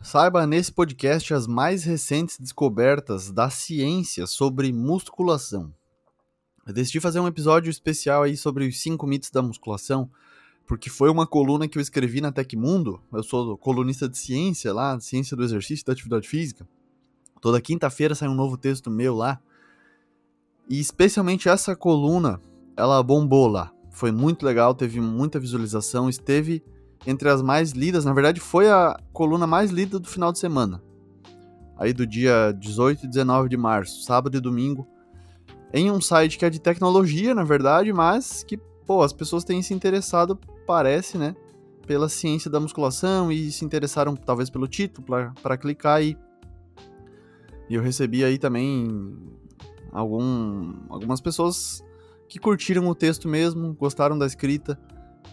Saiba 0.00 0.46
nesse 0.46 0.70
podcast 0.70 1.34
as 1.34 1.46
mais 1.46 1.82
recentes 1.82 2.38
descobertas 2.38 3.30
da 3.32 3.50
ciência 3.50 4.26
sobre 4.26 4.72
musculação. 4.72 5.74
Eu 6.66 6.72
decidi 6.72 7.00
fazer 7.00 7.18
um 7.18 7.26
episódio 7.26 7.70
especial 7.70 8.22
aí 8.22 8.36
sobre 8.36 8.66
os 8.66 8.80
cinco 8.80 9.06
mitos 9.06 9.30
da 9.30 9.42
musculação, 9.42 10.08
porque 10.66 10.90
foi 10.90 11.10
uma 11.10 11.26
coluna 11.26 11.66
que 11.66 11.78
eu 11.78 11.82
escrevi 11.82 12.20
na 12.20 12.30
Tecmundo. 12.30 13.00
Eu 13.12 13.22
sou 13.22 13.56
colunista 13.56 14.08
de 14.08 14.18
ciência 14.18 14.72
lá, 14.72 14.98
ciência 15.00 15.36
do 15.36 15.44
exercício 15.44 15.82
e 15.82 15.86
da 15.86 15.92
atividade 15.92 16.28
física. 16.28 16.68
Toda 17.40 17.60
quinta-feira 17.60 18.14
sai 18.14 18.28
um 18.28 18.34
novo 18.34 18.56
texto 18.56 18.90
meu 18.90 19.14
lá. 19.14 19.40
E 20.68 20.80
especialmente 20.80 21.48
essa 21.48 21.74
coluna, 21.76 22.40
ela 22.76 23.02
bombou 23.02 23.46
lá. 23.46 23.72
Foi 23.90 24.10
muito 24.10 24.44
legal, 24.44 24.74
teve 24.74 25.00
muita 25.00 25.38
visualização, 25.38 26.08
esteve 26.08 26.62
entre 27.06 27.28
as 27.28 27.40
mais 27.40 27.70
lidas, 27.70 28.04
na 28.04 28.12
verdade 28.12 28.40
foi 28.40 28.68
a 28.68 28.98
coluna 29.12 29.46
mais 29.46 29.70
lida 29.70 29.98
do 29.98 30.08
final 30.08 30.32
de 30.32 30.38
semana. 30.38 30.82
Aí 31.78 31.92
do 31.92 32.06
dia 32.06 32.52
18 32.58 33.04
e 33.04 33.08
19 33.08 33.48
de 33.48 33.56
março, 33.56 34.02
sábado 34.02 34.36
e 34.36 34.40
domingo, 34.40 34.86
em 35.72 35.90
um 35.90 36.00
site 36.00 36.38
que 36.38 36.44
é 36.44 36.50
de 36.50 36.58
tecnologia, 36.58 37.34
na 37.34 37.44
verdade, 37.44 37.92
mas 37.92 38.42
que, 38.42 38.56
pô, 38.86 39.02
as 39.02 39.12
pessoas 39.12 39.44
têm 39.44 39.62
se 39.62 39.74
interessado, 39.74 40.38
parece, 40.66 41.18
né, 41.18 41.36
pela 41.86 42.08
ciência 42.08 42.50
da 42.50 42.58
musculação 42.58 43.30
e 43.30 43.52
se 43.52 43.64
interessaram 43.64 44.16
talvez 44.16 44.50
pelo 44.50 44.66
título 44.66 45.06
para 45.42 45.56
clicar 45.56 45.96
aí. 45.96 46.16
E 47.68 47.74
eu 47.74 47.82
recebi 47.82 48.24
aí 48.24 48.38
também 48.38 49.16
algum, 49.92 50.74
algumas 50.88 51.20
pessoas 51.20 51.84
que 52.28 52.38
curtiram 52.38 52.88
o 52.88 52.94
texto 52.94 53.28
mesmo, 53.28 53.74
gostaram 53.74 54.18
da 54.18 54.26
escrita 54.26 54.78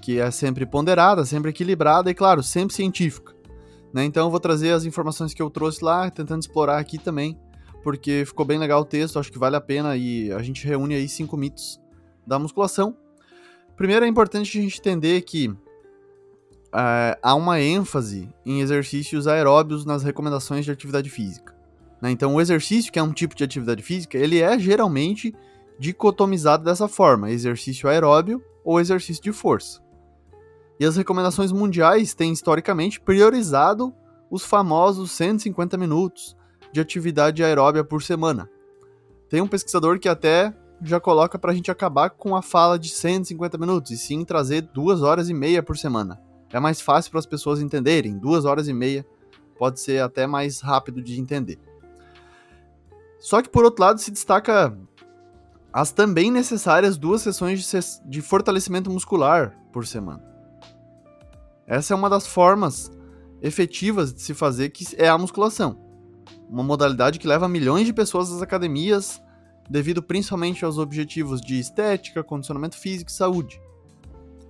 que 0.03 0.19
é 0.19 0.29
sempre 0.31 0.65
ponderada, 0.65 1.23
sempre 1.23 1.51
equilibrada 1.51 2.11
e, 2.11 2.13
claro, 2.13 2.43
sempre 2.43 2.75
científica. 2.75 3.33
Né? 3.93 4.03
Então 4.03 4.25
eu 4.25 4.29
vou 4.29 4.39
trazer 4.39 4.71
as 4.71 4.83
informações 4.83 5.33
que 5.33 5.41
eu 5.41 5.49
trouxe 5.49 5.81
lá, 5.81 6.11
tentando 6.11 6.41
explorar 6.41 6.77
aqui 6.77 6.97
também, 6.97 7.39
porque 7.81 8.25
ficou 8.25 8.45
bem 8.45 8.59
legal 8.59 8.81
o 8.81 8.85
texto, 8.85 9.17
acho 9.17 9.31
que 9.31 9.39
vale 9.39 9.55
a 9.55 9.61
pena 9.61 9.95
e 9.95 10.29
a 10.33 10.43
gente 10.43 10.67
reúne 10.67 10.93
aí 10.93 11.07
cinco 11.07 11.37
mitos 11.37 11.79
da 12.27 12.37
musculação. 12.37 12.97
Primeiro 13.77 14.03
é 14.03 14.07
importante 14.09 14.59
a 14.59 14.61
gente 14.61 14.77
entender 14.77 15.21
que 15.21 15.55
é, 16.75 17.17
há 17.23 17.33
uma 17.33 17.61
ênfase 17.61 18.27
em 18.45 18.59
exercícios 18.59 19.25
aeróbios 19.25 19.85
nas 19.85 20.03
recomendações 20.03 20.65
de 20.65 20.71
atividade 20.71 21.09
física. 21.09 21.55
Né? 22.01 22.11
Então 22.11 22.35
o 22.35 22.41
exercício, 22.41 22.91
que 22.91 22.99
é 22.99 23.03
um 23.03 23.13
tipo 23.13 23.35
de 23.35 23.43
atividade 23.45 23.81
física, 23.81 24.17
ele 24.17 24.41
é 24.41 24.59
geralmente 24.59 25.33
dicotomizado 25.79 26.65
dessa 26.65 26.89
forma: 26.89 27.31
exercício 27.31 27.87
aeróbio 27.87 28.43
ou 28.65 28.81
exercício 28.81 29.23
de 29.23 29.31
força. 29.31 29.82
E 30.83 30.85
as 30.85 30.97
recomendações 30.97 31.49
mundiais 31.53 32.13
têm 32.13 32.33
historicamente 32.33 32.99
priorizado 32.99 33.95
os 34.29 34.43
famosos 34.43 35.13
150 35.13 35.77
minutos 35.77 36.35
de 36.73 36.81
atividade 36.81 37.41
aeróbia 37.41 37.85
por 37.85 38.03
semana. 38.03 38.49
Tem 39.29 39.39
um 39.39 39.47
pesquisador 39.47 39.97
que 39.97 40.09
até 40.09 40.53
já 40.81 40.99
coloca 40.99 41.39
para 41.39 41.53
a 41.53 41.55
gente 41.55 41.71
acabar 41.71 42.09
com 42.09 42.35
a 42.35 42.41
fala 42.41 42.77
de 42.77 42.89
150 42.89 43.57
minutos 43.57 43.91
e 43.91 43.97
sim 43.97 44.25
trazer 44.25 44.63
duas 44.73 45.01
horas 45.01 45.29
e 45.29 45.33
meia 45.33 45.63
por 45.63 45.77
semana. 45.77 46.19
É 46.51 46.59
mais 46.59 46.81
fácil 46.81 47.11
para 47.11 47.21
as 47.21 47.25
pessoas 47.25 47.61
entenderem. 47.61 48.17
Duas 48.17 48.43
horas 48.43 48.67
e 48.67 48.73
meia 48.73 49.05
pode 49.57 49.79
ser 49.79 50.03
até 50.03 50.27
mais 50.27 50.59
rápido 50.59 51.01
de 51.01 51.17
entender. 51.17 51.59
Só 53.21 53.41
que 53.41 53.47
por 53.47 53.63
outro 53.63 53.85
lado 53.85 54.01
se 54.01 54.11
destaca 54.11 54.77
as 55.71 55.93
também 55.93 56.29
necessárias 56.29 56.97
duas 56.97 57.21
sessões 57.21 58.01
de 58.05 58.21
fortalecimento 58.21 58.91
muscular 58.91 59.57
por 59.71 59.87
semana. 59.87 60.32
Essa 61.65 61.93
é 61.93 61.97
uma 61.97 62.09
das 62.09 62.27
formas 62.27 62.91
efetivas 63.41 64.13
de 64.13 64.21
se 64.21 64.33
fazer 64.33 64.69
que 64.69 64.85
é 64.97 65.07
a 65.07 65.17
musculação. 65.17 65.77
Uma 66.49 66.63
modalidade 66.63 67.19
que 67.19 67.27
leva 67.27 67.47
milhões 67.47 67.85
de 67.85 67.93
pessoas 67.93 68.31
às 68.31 68.41
academias, 68.41 69.21
devido 69.69 70.03
principalmente 70.03 70.63
aos 70.63 70.77
objetivos 70.77 71.41
de 71.41 71.59
estética, 71.59 72.23
condicionamento 72.23 72.77
físico 72.77 73.09
e 73.09 73.13
saúde. 73.13 73.61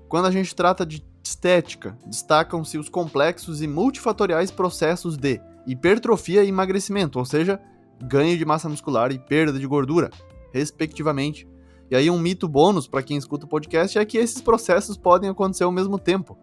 Quando 0.10 0.26
a 0.26 0.32
gente 0.32 0.56
trata 0.56 0.86
de 0.86 1.06
estética, 1.24 1.98
destacam-se 2.06 2.78
os 2.78 2.90
complexos 2.90 3.62
e 3.62 3.68
multifatoriais 3.68 4.52
processos 4.52 5.16
de 5.16 5.40
hipertrofia 5.66 6.44
e 6.44 6.50
emagrecimento, 6.50 7.18
ou 7.20 7.26
seja, 7.26 7.60
ganho 8.02 8.38
de 8.38 8.46
massa 8.46 8.68
muscular 8.68 9.12
e 9.12 9.20
perda 9.20 9.58
de 9.58 9.66
gordura, 9.66 10.12
respectivamente. 10.52 11.48
E 11.90 11.96
aí 11.96 12.10
um 12.10 12.20
mito 12.20 12.48
bônus 12.48 12.88
para 12.88 13.04
quem 13.04 13.18
escuta 13.18 13.46
o 13.46 13.50
podcast 13.50 13.98
é 13.98 14.06
que 14.06 14.18
esses 14.18 14.42
processos 14.42 14.98
podem 14.98 15.30
acontecer 15.30 15.64
ao 15.64 15.72
mesmo 15.72 15.98
tempo 15.98 16.38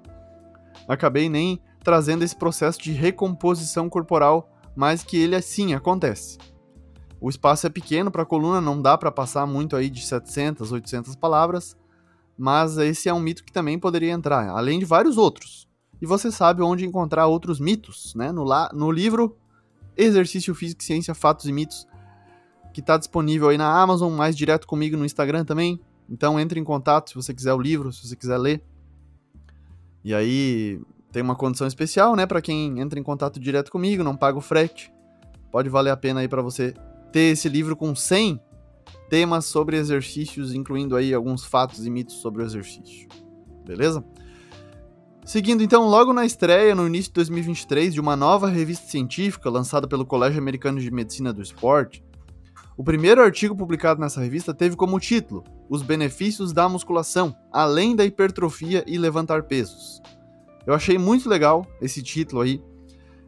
acabei 0.88 1.28
nem 1.28 1.60
trazendo 1.82 2.22
esse 2.24 2.36
processo 2.36 2.80
de 2.80 2.92
recomposição 2.92 3.88
corporal, 3.88 4.50
mas 4.76 5.02
que 5.02 5.16
ele 5.16 5.34
assim 5.34 5.74
acontece. 5.74 6.38
O 7.20 7.28
espaço 7.28 7.66
é 7.66 7.70
pequeno 7.70 8.10
para 8.10 8.22
a 8.22 8.26
coluna, 8.26 8.60
não 8.60 8.80
dá 8.80 8.96
para 8.96 9.12
passar 9.12 9.46
muito 9.46 9.76
aí 9.76 9.90
de 9.90 10.02
700, 10.02 10.72
800 10.72 11.14
palavras, 11.16 11.76
mas 12.36 12.78
esse 12.78 13.08
é 13.08 13.14
um 13.14 13.20
mito 13.20 13.44
que 13.44 13.52
também 13.52 13.78
poderia 13.78 14.12
entrar, 14.12 14.48
além 14.48 14.78
de 14.78 14.86
vários 14.86 15.18
outros. 15.18 15.68
E 16.00 16.06
você 16.06 16.32
sabe 16.32 16.62
onde 16.62 16.86
encontrar 16.86 17.26
outros 17.26 17.60
mitos, 17.60 18.14
né? 18.14 18.32
No, 18.32 18.42
la 18.42 18.70
no 18.72 18.90
livro 18.90 19.36
Exercício 19.94 20.54
Físico, 20.54 20.82
Ciência, 20.82 21.14
Fatos 21.14 21.44
e 21.44 21.52
Mitos, 21.52 21.86
que 22.72 22.80
está 22.80 22.96
disponível 22.96 23.50
aí 23.50 23.58
na 23.58 23.70
Amazon, 23.70 24.10
mais 24.14 24.34
direto 24.34 24.66
comigo 24.66 24.96
no 24.96 25.04
Instagram 25.04 25.44
também. 25.44 25.78
Então 26.08 26.40
entre 26.40 26.58
em 26.58 26.64
contato 26.64 27.10
se 27.10 27.14
você 27.14 27.34
quiser 27.34 27.52
o 27.52 27.60
livro, 27.60 27.92
se 27.92 28.08
você 28.08 28.16
quiser 28.16 28.38
ler. 28.38 28.64
E 30.04 30.14
aí 30.14 30.80
tem 31.12 31.22
uma 31.22 31.34
condição 31.34 31.66
especial, 31.66 32.14
né, 32.14 32.26
para 32.26 32.40
quem 32.40 32.80
entra 32.80 32.98
em 32.98 33.02
contato 33.02 33.40
direto 33.40 33.70
comigo, 33.70 34.04
não 34.04 34.16
paga 34.16 34.38
o 34.38 34.40
frete. 34.40 34.92
Pode 35.50 35.68
valer 35.68 35.90
a 35.90 35.96
pena 35.96 36.20
aí 36.20 36.28
para 36.28 36.42
você 36.42 36.74
ter 37.12 37.32
esse 37.32 37.48
livro 37.48 37.76
com 37.76 37.94
100 37.94 38.40
temas 39.08 39.44
sobre 39.46 39.76
exercícios, 39.76 40.54
incluindo 40.54 40.94
aí 40.94 41.12
alguns 41.12 41.44
fatos 41.44 41.84
e 41.84 41.90
mitos 41.90 42.16
sobre 42.16 42.42
o 42.42 42.46
exercício. 42.46 43.08
Beleza? 43.66 44.04
Seguindo 45.24 45.62
então, 45.62 45.88
logo 45.88 46.12
na 46.12 46.24
estreia, 46.24 46.74
no 46.74 46.86
início 46.86 47.10
de 47.10 47.14
2023, 47.14 47.94
de 47.94 48.00
uma 48.00 48.16
nova 48.16 48.48
revista 48.48 48.88
científica 48.88 49.50
lançada 49.50 49.86
pelo 49.86 50.06
Colégio 50.06 50.40
Americano 50.40 50.80
de 50.80 50.90
Medicina 50.90 51.32
do 51.32 51.42
Esporte, 51.42 52.02
o 52.80 52.82
primeiro 52.82 53.20
artigo 53.20 53.54
publicado 53.54 54.00
nessa 54.00 54.22
revista 54.22 54.54
teve 54.54 54.74
como 54.74 54.98
título 54.98 55.44
Os 55.68 55.82
benefícios 55.82 56.50
da 56.50 56.66
musculação, 56.66 57.36
além 57.52 57.94
da 57.94 58.06
hipertrofia 58.06 58.82
e 58.86 58.96
levantar 58.96 59.42
pesos. 59.42 60.00
Eu 60.66 60.72
achei 60.72 60.96
muito 60.96 61.28
legal 61.28 61.66
esse 61.82 62.02
título 62.02 62.40
aí. 62.40 62.58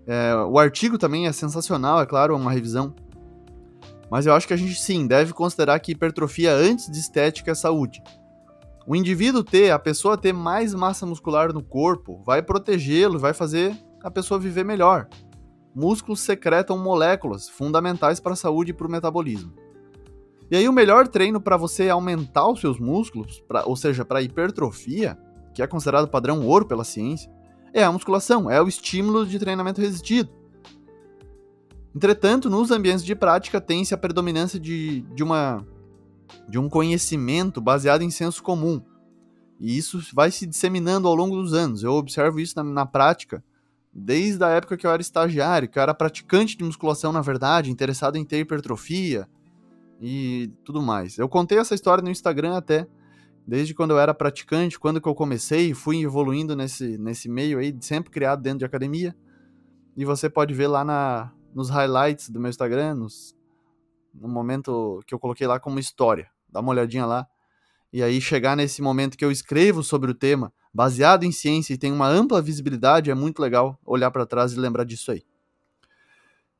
É, 0.06 0.34
o 0.36 0.58
artigo 0.58 0.96
também 0.96 1.26
é 1.26 1.32
sensacional, 1.32 2.00
é 2.00 2.06
claro, 2.06 2.32
é 2.32 2.36
uma 2.38 2.50
revisão. 2.50 2.94
Mas 4.10 4.24
eu 4.24 4.32
acho 4.32 4.48
que 4.48 4.54
a 4.54 4.56
gente 4.56 4.80
sim 4.80 5.06
deve 5.06 5.34
considerar 5.34 5.78
que 5.80 5.92
hipertrofia 5.92 6.54
antes 6.54 6.90
de 6.90 6.98
estética 6.98 7.50
é 7.50 7.54
saúde. 7.54 8.02
O 8.86 8.96
indivíduo 8.96 9.44
ter, 9.44 9.70
a 9.70 9.78
pessoa 9.78 10.16
ter 10.16 10.32
mais 10.32 10.72
massa 10.72 11.04
muscular 11.04 11.52
no 11.52 11.62
corpo, 11.62 12.22
vai 12.24 12.40
protegê-lo, 12.40 13.18
vai 13.18 13.34
fazer 13.34 13.76
a 14.02 14.10
pessoa 14.10 14.40
viver 14.40 14.64
melhor 14.64 15.08
músculos 15.74 16.20
secretam 16.20 16.76
moléculas 16.78 17.48
fundamentais 17.48 18.20
para 18.20 18.32
a 18.32 18.36
saúde 18.36 18.70
e 18.70 18.74
para 18.74 18.86
o 18.86 18.90
metabolismo. 18.90 19.52
E 20.50 20.56
aí 20.56 20.68
o 20.68 20.72
melhor 20.72 21.08
treino 21.08 21.40
para 21.40 21.56
você 21.56 21.88
aumentar 21.88 22.46
os 22.46 22.60
seus 22.60 22.78
músculos, 22.78 23.42
pra, 23.48 23.64
ou 23.64 23.74
seja, 23.74 24.04
para 24.04 24.20
hipertrofia, 24.20 25.18
que 25.54 25.62
é 25.62 25.66
considerado 25.66 26.08
padrão 26.08 26.46
ouro 26.46 26.66
pela 26.66 26.84
ciência, 26.84 27.30
é 27.72 27.82
a 27.82 27.90
musculação, 27.90 28.50
é 28.50 28.60
o 28.60 28.68
estímulo 28.68 29.26
de 29.26 29.38
treinamento 29.38 29.80
resistido. 29.80 30.30
Entretanto, 31.94 32.50
nos 32.50 32.70
ambientes 32.70 33.04
de 33.04 33.14
prática 33.14 33.60
tem-se 33.60 33.94
a 33.94 33.98
predominância 33.98 34.58
de, 34.58 35.02
de, 35.14 35.22
uma, 35.22 35.66
de 36.48 36.58
um 36.58 36.68
conhecimento 36.68 37.60
baseado 37.60 38.02
em 38.02 38.10
senso 38.10 38.42
comum. 38.42 38.82
E 39.60 39.76
isso 39.76 40.02
vai 40.12 40.30
se 40.30 40.46
disseminando 40.46 41.06
ao 41.06 41.14
longo 41.14 41.36
dos 41.36 41.54
anos. 41.54 41.82
Eu 41.82 41.92
observo 41.92 42.40
isso 42.40 42.54
na, 42.56 42.64
na 42.64 42.86
prática 42.86 43.44
desde 43.92 44.42
a 44.42 44.48
época 44.48 44.76
que 44.76 44.86
eu 44.86 44.90
era 44.90 45.02
estagiário, 45.02 45.68
que 45.68 45.78
eu 45.78 45.82
era 45.82 45.92
praticante 45.92 46.56
de 46.56 46.64
musculação, 46.64 47.12
na 47.12 47.20
verdade, 47.20 47.70
interessado 47.70 48.16
em 48.16 48.24
ter 48.24 48.38
hipertrofia 48.38 49.28
e 50.00 50.50
tudo 50.64 50.80
mais. 50.80 51.18
Eu 51.18 51.28
contei 51.28 51.58
essa 51.58 51.74
história 51.74 52.02
no 52.02 52.10
Instagram 52.10 52.56
até, 52.56 52.86
desde 53.46 53.74
quando 53.74 53.90
eu 53.90 53.98
era 53.98 54.14
praticante, 54.14 54.78
quando 54.78 55.00
que 55.00 55.08
eu 55.08 55.14
comecei, 55.14 55.74
fui 55.74 56.02
evoluindo 56.02 56.56
nesse, 56.56 56.96
nesse 56.96 57.28
meio 57.28 57.58
aí, 57.58 57.76
sempre 57.80 58.10
criado 58.10 58.40
dentro 58.40 58.60
de 58.60 58.64
academia. 58.64 59.14
E 59.94 60.04
você 60.04 60.30
pode 60.30 60.54
ver 60.54 60.68
lá 60.68 60.84
na, 60.84 61.30
nos 61.54 61.68
highlights 61.68 62.30
do 62.30 62.40
meu 62.40 62.48
Instagram, 62.48 62.94
nos, 62.94 63.36
no 64.14 64.26
momento 64.26 65.00
que 65.06 65.14
eu 65.14 65.18
coloquei 65.18 65.46
lá 65.46 65.60
como 65.60 65.78
história. 65.78 66.30
Dá 66.50 66.60
uma 66.60 66.70
olhadinha 66.70 67.04
lá. 67.04 67.26
E 67.92 68.02
aí 68.02 68.20
chegar 68.22 68.56
nesse 68.56 68.80
momento 68.80 69.18
que 69.18 69.24
eu 69.24 69.30
escrevo 69.30 69.82
sobre 69.82 70.10
o 70.10 70.14
tema, 70.14 70.50
baseado 70.72 71.24
em 71.24 71.32
ciência 71.32 71.74
e 71.74 71.78
tem 71.78 71.92
uma 71.92 72.08
ampla 72.08 72.40
visibilidade, 72.40 73.10
é 73.10 73.14
muito 73.14 73.40
legal 73.40 73.78
olhar 73.84 74.10
para 74.10 74.26
trás 74.26 74.52
e 74.52 74.58
lembrar 74.58 74.84
disso 74.84 75.12
aí. 75.12 75.22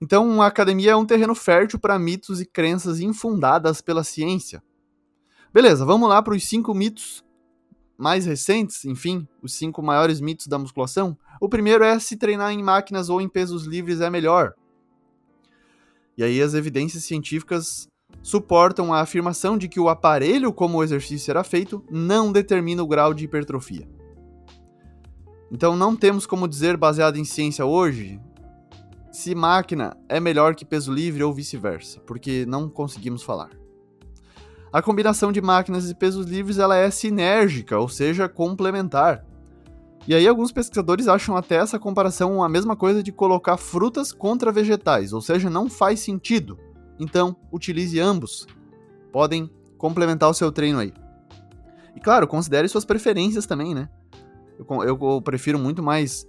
Então, 0.01 0.43
a 0.43 0.47
academia 0.47 0.91
é 0.91 0.97
um 0.97 1.07
terreno 1.07 1.35
fértil 1.35 1.79
para 1.79 1.99
mitos 1.99 2.41
e 2.41 2.45
crenças 2.45 2.99
infundadas 2.99 3.81
pela 3.81 4.03
ciência. 4.03 4.63
Beleza, 5.55 5.85
vamos 5.85 6.09
lá 6.09 6.21
para 6.21 6.35
os 6.35 6.45
cinco 6.45 6.75
mitos 6.75 7.25
mais 7.97 8.27
recentes, 8.27 8.85
enfim, 8.85 9.29
os 9.41 9.55
cinco 9.55 9.81
maiores 9.81 10.21
mitos 10.21 10.49
da 10.49 10.59
musculação. 10.59 11.17
O 11.41 11.49
primeiro 11.49 11.85
é 11.85 11.99
se 12.01 12.17
treinar 12.17 12.51
em 12.51 12.63
máquinas 12.63 13.09
ou 13.09 13.21
em 13.21 13.29
pesos 13.29 13.65
livres 13.65 14.01
é 14.01 14.11
melhor. 14.11 14.55
E 16.19 16.25
aí 16.25 16.43
as 16.43 16.55
evidências 16.55 17.05
científicas 17.05 17.89
suportam 18.23 18.93
a 18.93 19.01
afirmação 19.01 19.57
de 19.57 19.69
que 19.69 19.79
o 19.79 19.89
aparelho 19.89 20.53
como 20.53 20.79
o 20.79 20.83
exercício 20.83 21.25
será 21.25 21.45
feito 21.45 21.85
não 21.91 22.33
determina 22.33 22.83
o 22.83 22.89
grau 22.89 23.15
de 23.15 23.25
hipertrofia. 23.25 23.89
Então 25.53 25.77
não 25.77 25.95
temos 25.95 26.25
como 26.25 26.49
dizer, 26.49 26.79
baseado 26.79 27.19
em 27.19 27.25
ciência 27.25 27.67
hoje, 27.67 28.19
se 29.13 29.35
máquina 29.35 29.95
é 30.09 30.19
melhor 30.19 30.55
que 30.55 30.65
peso 30.65 30.91
livre 30.91 31.23
ou 31.23 31.35
vice-versa, 31.35 32.01
porque 32.01 32.47
não 32.47 32.71
conseguimos 32.71 33.23
falar. 33.23 33.51
A 34.73 34.81
combinação 34.81 35.31
de 35.31 35.43
máquinas 35.43 35.91
e 35.91 35.95
pesos 35.95 36.25
livres 36.25 36.57
ela 36.57 36.75
é 36.75 36.91
sinérgica, 36.91 37.79
ou 37.79 37.87
seja, 37.87 38.27
complementar. 38.31 39.27
E 40.09 40.15
aí 40.15 40.27
alguns 40.27 40.51
pesquisadores 40.51 41.07
acham 41.07 41.37
até 41.37 41.57
essa 41.57 41.79
comparação 41.79 42.43
a 42.43 42.49
mesma 42.49 42.75
coisa 42.75 43.03
de 43.03 43.13
colocar 43.13 43.59
frutas 43.59 44.11
contra 44.11 44.51
vegetais, 44.51 45.13
ou 45.13 45.21
seja, 45.21 45.51
não 45.51 45.69
faz 45.69 46.01
sentido. 46.01 46.59
Então, 46.99 47.37
utilize 47.53 48.01
ambos. 48.01 48.47
Podem 49.13 49.51
complementar 49.77 50.31
o 50.31 50.35
seu 50.35 50.51
treino 50.51 50.79
aí. 50.79 50.95
E 51.95 52.01
claro, 52.01 52.27
considere 52.27 52.67
suas 52.67 52.87
preferências 52.87 53.45
também, 53.45 53.75
né? 53.75 53.91
Eu, 54.59 54.99
eu, 55.01 55.23
prefiro 55.23 55.59
muito 55.59 55.83
mais 55.83 56.27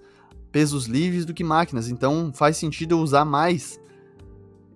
pesos 0.51 0.85
livres 0.85 1.25
do 1.25 1.33
que 1.33 1.43
máquinas, 1.43 1.89
então 1.89 2.31
faz 2.33 2.57
sentido 2.57 2.93
eu 2.93 2.99
usar 2.99 3.25
mais 3.25 3.79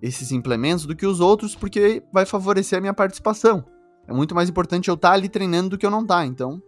esses 0.00 0.32
implementos 0.32 0.86
do 0.86 0.94
que 0.94 1.06
os 1.06 1.20
outros, 1.20 1.54
porque 1.54 2.02
vai 2.12 2.24
favorecer 2.24 2.78
a 2.78 2.80
minha 2.80 2.94
participação. 2.94 3.64
É 4.06 4.12
muito 4.12 4.34
mais 4.34 4.48
importante 4.48 4.88
eu 4.88 4.94
estar 4.94 5.08
tá 5.08 5.14
ali 5.14 5.28
treinando 5.28 5.70
do 5.70 5.78
que 5.78 5.84
eu 5.84 5.90
não 5.90 6.02
estar, 6.02 6.18
tá, 6.18 6.26
então 6.26 6.62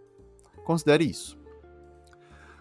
considere 0.63 1.03
isso. 1.03 1.39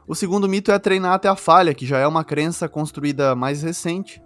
O 0.06 0.14
segundo 0.14 0.48
mito 0.48 0.72
é 0.72 0.78
treinar 0.78 1.12
até 1.12 1.28
a 1.28 1.36
falha, 1.36 1.74
que 1.74 1.86
já 1.86 1.98
é 1.98 2.06
uma 2.06 2.24
crença 2.24 2.68
construída 2.68 3.36
mais 3.36 3.62
recente, 3.62 4.22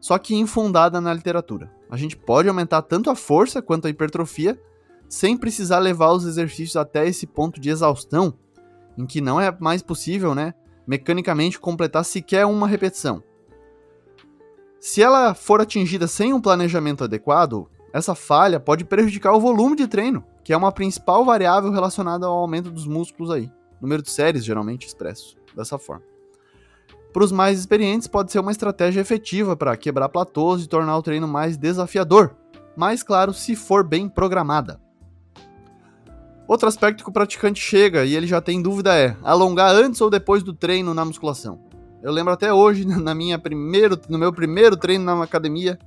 só 0.00 0.16
que 0.18 0.34
infundada 0.34 1.00
na 1.00 1.12
literatura. 1.12 1.72
A 1.90 1.96
gente 1.96 2.16
pode 2.16 2.48
aumentar 2.48 2.82
tanto 2.82 3.10
a 3.10 3.16
força 3.16 3.60
quanto 3.60 3.86
a 3.86 3.90
hipertrofia 3.90 4.60
sem 5.08 5.36
precisar 5.36 5.78
levar 5.78 6.12
os 6.12 6.24
exercícios 6.24 6.76
até 6.76 7.08
esse 7.08 7.26
ponto 7.26 7.60
de 7.60 7.70
exaustão, 7.70 8.34
em 8.98 9.06
que 9.06 9.22
não 9.22 9.40
é 9.40 9.56
mais 9.58 9.80
possível, 9.80 10.34
né, 10.34 10.52
mecanicamente 10.86 11.58
completar 11.58 12.04
sequer 12.04 12.44
uma 12.44 12.68
repetição. 12.68 13.22
Se 14.78 15.02
ela 15.02 15.32
for 15.32 15.60
atingida 15.60 16.06
sem 16.06 16.34
um 16.34 16.40
planejamento 16.40 17.04
adequado, 17.04 17.66
essa 17.92 18.14
falha 18.14 18.60
pode 18.60 18.84
prejudicar 18.84 19.32
o 19.32 19.40
volume 19.40 19.76
de 19.76 19.86
treino, 19.86 20.22
que 20.44 20.52
é 20.52 20.56
uma 20.56 20.72
principal 20.72 21.24
variável 21.24 21.70
relacionada 21.70 22.26
ao 22.26 22.36
aumento 22.36 22.70
dos 22.70 22.86
músculos 22.86 23.30
aí 23.30 23.50
número 23.80 24.02
de 24.02 24.10
séries 24.10 24.44
geralmente 24.44 24.86
expresso 24.86 25.36
dessa 25.54 25.78
forma. 25.78 26.04
Para 27.12 27.24
os 27.24 27.32
mais 27.32 27.58
experientes, 27.58 28.06
pode 28.06 28.30
ser 28.30 28.38
uma 28.38 28.52
estratégia 28.52 29.00
efetiva 29.00 29.56
para 29.56 29.76
quebrar 29.76 30.08
platôs 30.08 30.62
e 30.62 30.68
tornar 30.68 30.96
o 30.96 31.02
treino 31.02 31.26
mais 31.26 31.56
desafiador, 31.56 32.36
mas 32.76 33.02
claro, 33.02 33.32
se 33.32 33.56
for 33.56 33.82
bem 33.82 34.08
programada. 34.08 34.80
Outro 36.48 36.66
aspecto 36.66 37.04
que 37.04 37.10
o 37.10 37.12
praticante 37.12 37.60
chega 37.60 38.06
e 38.06 38.16
ele 38.16 38.26
já 38.26 38.40
tem 38.40 38.62
dúvida 38.62 38.96
é 38.96 39.14
alongar 39.22 39.74
antes 39.74 40.00
ou 40.00 40.08
depois 40.08 40.42
do 40.42 40.54
treino 40.54 40.94
na 40.94 41.04
musculação. 41.04 41.60
Eu 42.02 42.10
lembro 42.10 42.32
até 42.32 42.50
hoje, 42.50 42.86
na 42.88 43.14
minha 43.14 43.38
primeiro, 43.38 44.00
no 44.08 44.16
meu 44.16 44.32
primeiro 44.32 44.74
treino 44.74 45.04
na 45.04 45.22
academia, 45.22 45.78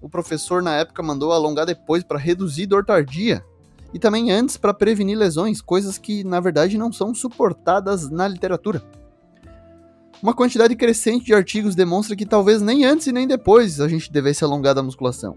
o 0.00 0.08
professor 0.08 0.62
na 0.62 0.76
época 0.76 1.02
mandou 1.02 1.30
alongar 1.30 1.66
depois 1.66 2.02
para 2.02 2.18
reduzir 2.18 2.64
dor 2.64 2.86
tardia 2.86 3.44
e 3.92 3.98
também 3.98 4.30
antes 4.30 4.56
para 4.56 4.72
prevenir 4.72 5.18
lesões, 5.18 5.60
coisas 5.60 5.98
que 5.98 6.24
na 6.24 6.40
verdade 6.40 6.78
não 6.78 6.90
são 6.90 7.14
suportadas 7.14 8.08
na 8.08 8.26
literatura. 8.26 8.82
Uma 10.22 10.32
quantidade 10.32 10.74
crescente 10.74 11.26
de 11.26 11.34
artigos 11.34 11.74
demonstra 11.74 12.16
que 12.16 12.24
talvez 12.24 12.62
nem 12.62 12.86
antes 12.86 13.06
e 13.06 13.12
nem 13.12 13.26
depois 13.26 13.78
a 13.78 13.86
gente 13.86 14.10
devesse 14.10 14.42
alongar 14.42 14.74
da 14.74 14.82
musculação. 14.82 15.36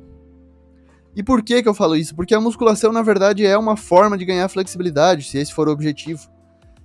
E 1.16 1.22
por 1.22 1.44
que, 1.44 1.62
que 1.62 1.68
eu 1.68 1.74
falo 1.74 1.96
isso? 1.96 2.16
Porque 2.16 2.34
a 2.34 2.40
musculação, 2.40 2.92
na 2.92 3.02
verdade, 3.02 3.46
é 3.46 3.58
uma 3.58 3.75
forma 3.75 4.18
de 4.18 4.25
ganhar 4.25 4.48
flexibilidade, 4.48 5.25
se 5.25 5.38
esse 5.38 5.54
for 5.54 5.68
o 5.68 5.72
objetivo. 5.72 6.30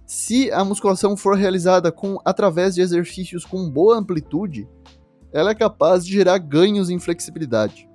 Se 0.04 0.50
a 0.52 0.64
musculação 0.64 1.16
for 1.16 1.36
realizada 1.36 1.92
com, 1.92 2.18
através 2.24 2.74
de 2.74 2.80
exercícios 2.80 3.44
com 3.44 3.70
boa 3.70 3.96
amplitude, 3.96 4.68
ela 5.32 5.50
é 5.50 5.54
capaz 5.54 6.04
de 6.04 6.12
gerar 6.12 6.38
ganhos 6.38 6.90
em 6.90 6.98
flexibilidade. 6.98 7.88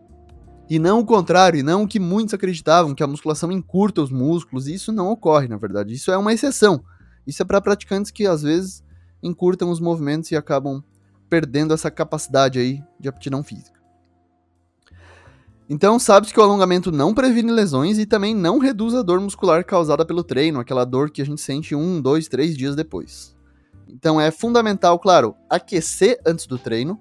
E 0.69 0.79
não 0.79 0.99
o 0.99 1.05
contrário, 1.05 1.59
e 1.59 1.63
não 1.63 1.83
o 1.83 1.87
que 1.87 1.99
muitos 1.99 2.33
acreditavam, 2.33 2.95
que 2.95 3.03
a 3.03 3.07
musculação 3.07 3.51
encurta 3.51 4.01
os 4.01 4.09
músculos. 4.09 4.67
Isso 4.67 4.93
não 4.93 5.09
ocorre, 5.09 5.49
na 5.49 5.57
verdade. 5.57 5.93
Isso 5.93 6.11
é 6.11 6.17
uma 6.17 6.31
exceção. 6.31 6.81
Isso 7.27 7.41
é 7.41 7.45
para 7.45 7.59
praticantes 7.59 8.09
que 8.09 8.25
às 8.25 8.41
vezes 8.41 8.81
encurtam 9.21 9.69
os 9.69 9.81
movimentos 9.81 10.31
e 10.31 10.35
acabam 10.35 10.81
perdendo 11.29 11.73
essa 11.73 11.91
capacidade 11.91 12.57
aí 12.57 12.81
de 12.97 13.09
aptidão 13.09 13.43
física. 13.43 13.80
Então, 15.73 15.97
sabe-se 15.97 16.33
que 16.33 16.39
o 16.39 16.43
alongamento 16.43 16.91
não 16.91 17.13
previne 17.13 17.49
lesões 17.49 17.97
e 17.97 18.05
também 18.05 18.35
não 18.35 18.59
reduz 18.59 18.93
a 18.93 19.01
dor 19.01 19.21
muscular 19.21 19.63
causada 19.63 20.05
pelo 20.05 20.21
treino, 20.21 20.59
aquela 20.59 20.83
dor 20.83 21.09
que 21.09 21.21
a 21.21 21.25
gente 21.25 21.39
sente 21.39 21.73
um, 21.73 22.01
dois, 22.01 22.27
três 22.27 22.57
dias 22.57 22.75
depois. 22.75 23.33
Então 23.87 24.19
é 24.19 24.31
fundamental, 24.31 24.99
claro, 24.99 25.33
aquecer 25.49 26.19
antes 26.27 26.45
do 26.45 26.57
treino, 26.57 26.99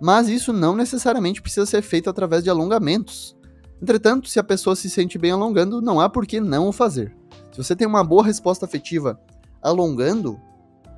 mas 0.00 0.30
isso 0.30 0.50
não 0.50 0.74
necessariamente 0.74 1.42
precisa 1.42 1.66
ser 1.66 1.82
feito 1.82 2.08
através 2.08 2.42
de 2.42 2.48
alongamentos. 2.48 3.36
Entretanto, 3.82 4.30
se 4.30 4.40
a 4.40 4.44
pessoa 4.44 4.74
se 4.74 4.88
sente 4.88 5.18
bem 5.18 5.32
alongando, 5.32 5.82
não 5.82 6.00
há 6.00 6.08
por 6.08 6.26
que 6.26 6.40
não 6.40 6.68
o 6.68 6.72
fazer. 6.72 7.14
Se 7.52 7.62
você 7.62 7.76
tem 7.76 7.86
uma 7.86 8.02
boa 8.02 8.24
resposta 8.24 8.64
afetiva 8.64 9.20
alongando, 9.60 10.40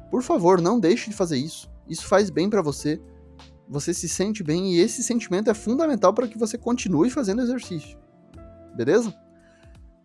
por 0.08 0.22
favor, 0.22 0.60
não 0.60 0.78
deixe 0.78 1.10
de 1.10 1.16
fazer 1.16 1.38
isso. 1.38 1.68
Isso 1.88 2.06
faz 2.06 2.30
bem 2.30 2.48
para 2.48 2.62
você. 2.62 3.00
Você 3.72 3.94
se 3.94 4.06
sente 4.06 4.42
bem 4.44 4.74
e 4.74 4.80
esse 4.80 5.02
sentimento 5.02 5.48
é 5.48 5.54
fundamental 5.54 6.12
para 6.12 6.28
que 6.28 6.36
você 6.36 6.58
continue 6.58 7.08
fazendo 7.08 7.40
exercício. 7.40 7.98
Beleza? 8.74 9.14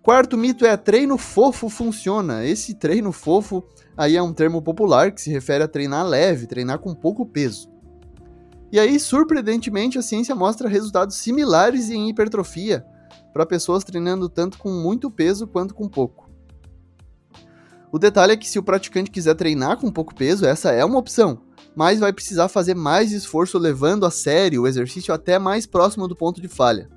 Quarto 0.02 0.38
mito 0.38 0.66
é 0.66 0.78
treino 0.78 1.18
fofo 1.18 1.68
funciona. 1.68 2.46
Esse 2.46 2.74
treino 2.74 3.12
fofo 3.12 3.62
aí 3.98 4.16
é 4.16 4.24
um 4.24 4.32
termo 4.32 4.62
popular 4.62 5.12
que 5.12 5.22
se 5.22 5.30
refere 5.30 5.66
a 5.66 5.68
treinar 5.68 6.08
leve, 6.08 6.48
treinar 6.48 6.80
com 6.80 6.96
pouco 6.96 7.26
peso. 7.26 7.70
E 8.72 8.80
aí, 8.80 8.98
surpreendentemente, 9.02 9.98
a 9.98 10.02
ciência 10.02 10.34
mostra 10.34 10.70
resultados 10.70 11.18
similares 11.18 11.90
em 11.90 12.08
hipertrofia 12.08 12.86
para 13.34 13.46
pessoas 13.46 13.84
treinando 13.84 14.30
tanto 14.30 14.58
com 14.60 14.70
muito 14.72 15.12
peso 15.12 15.46
quanto 15.46 15.76
com 15.76 15.90
pouco. 15.90 16.30
O 17.92 18.00
detalhe 18.00 18.32
é 18.32 18.38
que 18.38 18.50
se 18.50 18.60
o 18.60 18.64
praticante 18.64 19.12
quiser 19.12 19.36
treinar 19.36 19.76
com 19.76 19.92
pouco 19.92 20.16
peso, 20.16 20.46
essa 20.46 20.72
é 20.72 20.86
uma 20.86 21.00
opção, 21.00 21.42
mas 21.78 22.00
vai 22.00 22.12
precisar 22.12 22.48
fazer 22.48 22.74
mais 22.74 23.12
esforço 23.12 23.56
levando 23.60 24.04
a 24.04 24.10
sério 24.10 24.64
o 24.64 24.68
exercício 24.68 25.14
até 25.14 25.38
mais 25.38 25.68
próximo 25.68 26.08
do 26.08 26.16
ponto 26.16 26.42
de 26.42 26.48
falha. 26.48 26.90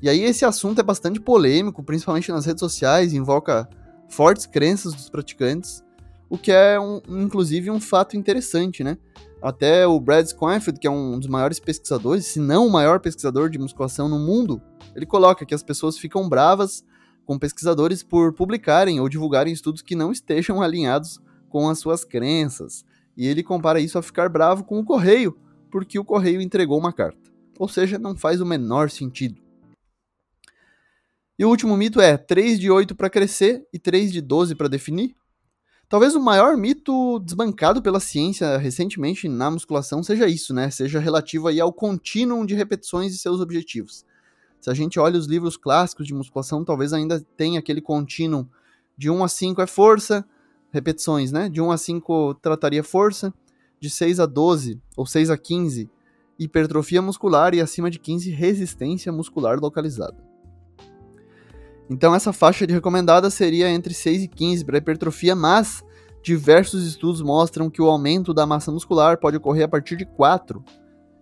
E 0.00 0.08
aí 0.08 0.22
esse 0.22 0.44
assunto 0.44 0.78
é 0.78 0.84
bastante 0.84 1.20
polêmico, 1.20 1.82
principalmente 1.82 2.30
nas 2.30 2.46
redes 2.46 2.60
sociais, 2.60 3.12
invoca 3.12 3.68
fortes 4.08 4.46
crenças 4.46 4.94
dos 4.94 5.10
praticantes, 5.10 5.82
o 6.30 6.38
que 6.38 6.52
é 6.52 6.78
um, 6.78 7.02
inclusive 7.08 7.72
um 7.72 7.80
fato 7.80 8.16
interessante, 8.16 8.84
né? 8.84 8.96
Até 9.42 9.84
o 9.84 9.98
Brad 9.98 10.28
Schoenfeld, 10.28 10.78
que 10.78 10.86
é 10.86 10.90
um 10.90 11.18
dos 11.18 11.26
maiores 11.26 11.58
pesquisadores, 11.58 12.26
se 12.26 12.38
não 12.38 12.68
o 12.68 12.70
maior 12.70 13.00
pesquisador 13.00 13.50
de 13.50 13.58
musculação 13.58 14.08
no 14.08 14.20
mundo, 14.20 14.62
ele 14.94 15.06
coloca 15.06 15.44
que 15.44 15.54
as 15.54 15.62
pessoas 15.64 15.98
ficam 15.98 16.28
bravas 16.28 16.84
com 17.26 17.36
pesquisadores 17.36 18.04
por 18.04 18.32
publicarem 18.32 19.00
ou 19.00 19.08
divulgarem 19.08 19.52
estudos 19.52 19.82
que 19.82 19.96
não 19.96 20.12
estejam 20.12 20.62
alinhados 20.62 21.20
com 21.48 21.68
as 21.68 21.80
suas 21.80 22.04
crenças. 22.04 22.84
E 23.16 23.26
ele 23.26 23.42
compara 23.42 23.80
isso 23.80 23.98
a 23.98 24.02
ficar 24.02 24.28
bravo 24.28 24.64
com 24.64 24.78
o 24.78 24.84
correio, 24.84 25.36
porque 25.70 25.98
o 25.98 26.04
correio 26.04 26.40
entregou 26.40 26.78
uma 26.78 26.92
carta. 26.92 27.30
Ou 27.58 27.68
seja, 27.68 27.98
não 27.98 28.16
faz 28.16 28.40
o 28.40 28.46
menor 28.46 28.90
sentido. 28.90 29.40
E 31.38 31.44
o 31.44 31.48
último 31.48 31.76
mito 31.76 32.00
é 32.00 32.16
3 32.16 32.58
de 32.58 32.70
8 32.70 32.94
para 32.94 33.10
crescer 33.10 33.66
e 33.72 33.78
3 33.78 34.12
de 34.12 34.20
12 34.20 34.54
para 34.54 34.68
definir? 34.68 35.14
Talvez 35.88 36.14
o 36.14 36.20
maior 36.20 36.56
mito 36.56 37.18
desbancado 37.18 37.82
pela 37.82 38.00
ciência 38.00 38.56
recentemente 38.56 39.28
na 39.28 39.50
musculação 39.50 40.02
seja 40.02 40.26
isso, 40.26 40.54
né? 40.54 40.70
Seja 40.70 40.98
relativo 40.98 41.48
aí 41.48 41.60
ao 41.60 41.72
contínuo 41.72 42.46
de 42.46 42.54
repetições 42.54 43.14
e 43.14 43.18
seus 43.18 43.40
objetivos. 43.40 44.04
Se 44.58 44.70
a 44.70 44.74
gente 44.74 44.98
olha 44.98 45.18
os 45.18 45.26
livros 45.26 45.56
clássicos 45.56 46.06
de 46.06 46.14
musculação, 46.14 46.64
talvez 46.64 46.92
ainda 46.92 47.20
tenha 47.36 47.58
aquele 47.58 47.82
contínuo 47.82 48.48
de 48.96 49.10
1 49.10 49.24
a 49.24 49.28
5 49.28 49.60
é 49.60 49.66
força, 49.66 50.24
repetições, 50.72 51.30
né? 51.30 51.48
De 51.48 51.60
1 51.60 51.70
a 51.70 51.76
5 51.76 52.34
trataria 52.40 52.82
força, 52.82 53.32
de 53.78 53.90
6 53.90 54.20
a 54.20 54.26
12 54.26 54.80
ou 54.96 55.04
6 55.04 55.30
a 55.30 55.36
15 55.36 55.90
hipertrofia 56.38 57.02
muscular 57.02 57.54
e 57.54 57.60
acima 57.60 57.90
de 57.90 57.98
15 57.98 58.30
resistência 58.30 59.12
muscular 59.12 59.58
localizada. 59.60 60.16
Então 61.90 62.14
essa 62.14 62.32
faixa 62.32 62.66
de 62.66 62.72
recomendada 62.72 63.28
seria 63.28 63.68
entre 63.68 63.92
6 63.92 64.22
e 64.22 64.28
15 64.28 64.64
para 64.64 64.78
hipertrofia, 64.78 65.36
mas 65.36 65.84
diversos 66.22 66.86
estudos 66.86 67.20
mostram 67.20 67.68
que 67.68 67.82
o 67.82 67.88
aumento 67.88 68.32
da 68.32 68.46
massa 68.46 68.72
muscular 68.72 69.18
pode 69.18 69.36
ocorrer 69.36 69.64
a 69.64 69.68
partir 69.68 69.96
de 69.96 70.06
4 70.06 70.64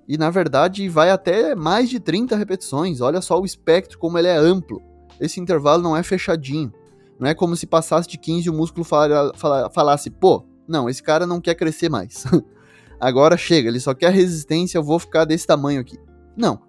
e 0.07 0.17
na 0.17 0.31
verdade 0.31 0.89
vai 0.89 1.11
até 1.11 1.55
mais 1.55 1.89
de 1.89 1.99
30 1.99 2.37
repetições. 2.37 3.01
Olha 3.01 3.21
só 3.21 3.41
o 3.41 3.45
espectro 3.45 3.99
como 3.99 4.19
ele 4.19 4.29
é 4.29 4.37
amplo. 4.37 4.83
Esse 5.21 5.41
intervalo 5.41 5.83
não 5.83 5.97
é 5.97 6.03
fechadinho. 6.03 6.73
Não 7.21 7.29
é 7.29 7.35
como 7.35 7.55
se 7.55 7.67
passasse 7.67 8.09
de 8.09 8.17
15 8.17 8.47
e 8.47 8.51
o 8.51 8.55
músculo 8.55 8.83
falasse, 8.83 10.09
pô, 10.09 10.43
não, 10.67 10.89
esse 10.89 11.03
cara 11.03 11.27
não 11.27 11.39
quer 11.39 11.55
crescer 11.55 11.91
mais. 11.91 12.25
Agora 12.99 13.37
chega, 13.37 13.69
ele 13.69 13.79
só 13.79 13.93
quer 13.93 14.11
resistência, 14.11 14.79
eu 14.79 14.83
vou 14.83 14.99
ficar 14.99 15.27
desse 15.27 15.47
tamanho 15.47 15.83
aqui. 15.83 15.99
Não. 16.35 16.63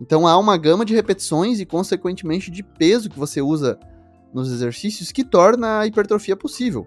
Então 0.00 0.26
há 0.26 0.38
uma 0.38 0.56
gama 0.56 0.86
de 0.86 0.94
repetições 0.94 1.60
e, 1.60 1.66
consequentemente, 1.66 2.50
de 2.50 2.62
peso 2.62 3.10
que 3.10 3.18
você 3.18 3.42
usa 3.42 3.78
nos 4.32 4.50
exercícios 4.50 5.12
que 5.12 5.22
torna 5.22 5.80
a 5.80 5.86
hipertrofia 5.86 6.36
possível. 6.36 6.86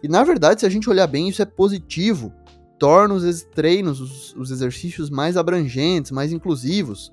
E 0.00 0.06
na 0.06 0.22
verdade, 0.22 0.60
se 0.60 0.66
a 0.66 0.70
gente 0.70 0.88
olhar 0.88 1.06
bem, 1.08 1.28
isso 1.28 1.42
é 1.42 1.46
positivo. 1.46 2.32
Torna 2.78 3.14
os 3.14 3.42
treinos, 3.42 4.00
os, 4.00 4.36
os 4.36 4.52
exercícios 4.52 5.10
mais 5.10 5.36
abrangentes, 5.36 6.12
mais 6.12 6.32
inclusivos, 6.32 7.12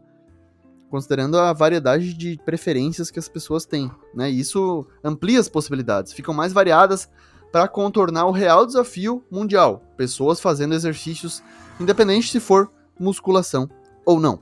considerando 0.90 1.38
a 1.38 1.54
variedade 1.54 2.14
de 2.14 2.40
preferências 2.46 3.12
que 3.12 3.20
as 3.20 3.28
pessoas 3.28 3.66
têm. 3.66 3.92
Né? 4.14 4.30
Isso 4.30 4.86
amplia 5.04 5.40
as 5.40 5.50
possibilidades, 5.50 6.14
ficam 6.14 6.34
mais 6.34 6.54
variadas 6.54 7.10
para 7.52 7.68
contornar 7.68 8.26
o 8.26 8.32
real 8.32 8.66
desafio 8.66 9.24
mundial: 9.30 9.82
pessoas 9.98 10.40
fazendo 10.40 10.76
exercícios, 10.76 11.44
independente 11.80 12.30
se 12.30 12.40
for 12.40 12.72
musculação 13.00 13.70
ou 14.06 14.20
não. 14.20 14.40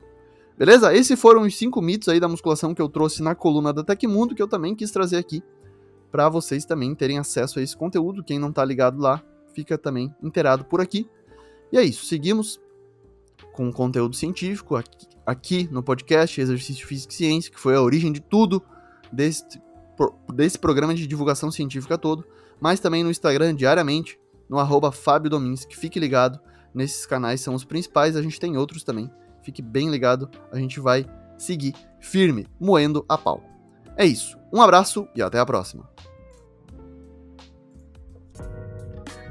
Beleza? 0.57 0.93
Esses 0.93 1.19
foram 1.19 1.41
os 1.41 1.57
cinco 1.57 1.81
mitos 1.81 2.07
aí 2.07 2.19
da 2.19 2.27
musculação 2.27 2.73
que 2.75 2.81
eu 2.81 2.87
trouxe 2.87 3.23
na 3.23 3.33
coluna 3.33 3.73
da 3.73 3.83
Tecmundo, 3.83 4.35
que 4.35 4.41
eu 4.41 4.47
também 4.47 4.75
quis 4.75 4.91
trazer 4.91 5.17
aqui 5.17 5.43
para 6.11 6.29
vocês 6.29 6.63
também 6.63 6.93
terem 6.93 7.17
acesso 7.17 7.57
a 7.57 7.61
esse 7.61 7.75
conteúdo. 7.75 8.23
Quem 8.23 8.37
não 8.37 8.49
está 8.49 8.63
ligado 8.63 8.99
lá, 9.01 9.23
fica 9.53 9.77
também 9.79 10.13
inteirado 10.21 10.63
por 10.63 10.79
aqui. 10.79 11.09
E 11.71 11.77
é 11.77 11.83
isso, 11.83 12.05
seguimos 12.05 12.61
com 13.51 13.71
conteúdo 13.71 14.15
científico 14.15 14.75
aqui, 14.75 15.07
aqui 15.25 15.67
no 15.71 15.81
podcast 15.81 16.39
Exercício 16.39 16.85
Físico 16.85 17.13
e 17.13 17.15
Ciência, 17.15 17.51
que 17.51 17.59
foi 17.59 17.75
a 17.75 17.81
origem 17.81 18.11
de 18.11 18.19
tudo 18.19 18.61
desse, 19.11 19.43
desse 20.33 20.57
programa 20.57 20.93
de 20.93 21.07
divulgação 21.07 21.51
científica 21.51 21.97
todo, 21.97 22.25
mas 22.59 22.79
também 22.79 23.03
no 23.03 23.11
Instagram 23.11 23.55
diariamente, 23.55 24.19
no 24.49 24.59
arroba 24.59 24.91
Fábio 24.91 25.29
Dominski. 25.29 25.77
Fique 25.77 25.99
ligado, 25.99 26.39
nesses 26.73 27.05
canais 27.05 27.41
são 27.41 27.53
os 27.53 27.63
principais, 27.63 28.15
a 28.15 28.21
gente 28.21 28.39
tem 28.39 28.57
outros 28.57 28.83
também. 28.83 29.09
Fique 29.41 29.61
bem 29.61 29.89
ligado, 29.89 30.29
a 30.51 30.57
gente 30.57 30.79
vai 30.79 31.05
seguir 31.37 31.73
firme, 31.99 32.47
moendo 32.59 33.05
a 33.07 33.17
pau. 33.17 33.43
É 33.97 34.05
isso. 34.05 34.37
Um 34.51 34.61
abraço 34.61 35.07
e 35.15 35.21
até 35.21 35.39
a 35.39 35.45
próxima. 35.45 35.89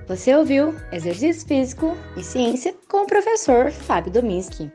Você 0.08 0.34
ouviu 0.34 0.74
Exercício 0.92 1.46
Físico 1.46 1.96
e 2.16 2.22
Ciência 2.22 2.74
com 2.88 3.04
o 3.04 3.06
professor 3.06 3.70
Fábio 3.70 4.12
Dominski. 4.12 4.70